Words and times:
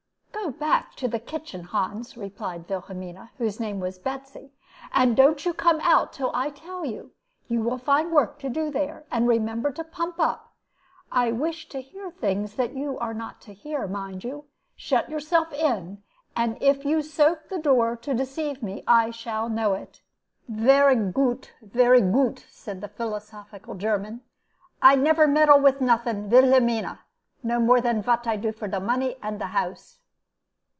"Go 0.33 0.47
to 0.97 1.07
the 1.07 1.19
back 1.19 1.25
kitchen, 1.27 1.63
Hans," 1.65 2.17
replied 2.17 2.67
Wilhelmina, 2.67 3.29
whose 3.37 3.59
name 3.59 3.79
was 3.79 3.99
"Betsy," 3.99 4.51
"and 4.91 5.15
don't 5.15 5.39
come 5.55 5.79
out 5.81 6.07
until 6.13 6.31
I 6.33 6.49
tell 6.49 6.83
you. 6.83 7.11
You 7.47 7.61
will 7.61 7.77
find 7.77 8.11
work 8.11 8.39
to 8.39 8.49
do 8.49 8.69
there, 8.71 9.05
and 9.11 9.27
remember 9.27 9.71
to 9.71 9.83
pump 9.83 10.19
up. 10.19 10.55
I 11.11 11.31
wish 11.31 11.69
to 11.69 11.79
hear 11.79 12.09
things 12.11 12.55
that 12.55 12.73
you 12.73 12.97
are 12.97 13.13
not 13.13 13.39
to 13.41 13.53
hear, 13.53 13.87
mind 13.87 14.23
you. 14.23 14.45
Shut 14.75 15.09
yourself 15.09 15.53
in, 15.53 16.01
and 16.35 16.57
if 16.59 16.85
you 16.85 17.01
soap 17.03 17.47
the 17.49 17.59
door 17.59 17.95
to 17.97 18.13
deceive 18.15 18.61
me, 18.63 18.83
I 18.87 19.11
shall 19.11 19.47
know 19.47 19.73
it." 19.73 20.01
"Vere 20.49 20.95
goot, 20.95 21.53
vere 21.61 22.01
goot," 22.01 22.45
said 22.49 22.81
the 22.81 22.89
philosophical 22.89 23.75
German; 23.75 24.21
"I 24.81 24.95
never 24.95 25.27
meddle 25.27 25.59
with 25.61 25.79
nothing, 25.81 26.29
Vilhelmina, 26.29 26.99
no 27.43 27.59
more 27.59 27.79
than 27.79 28.01
vhat 28.03 28.25
I 28.27 28.35
do 28.37 28.51
for 28.51 28.67
de 28.67 28.79
money 28.81 29.15
and 29.21 29.37
de 29.39 29.45
house." 29.45 29.99